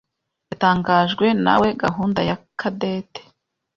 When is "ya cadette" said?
2.29-3.19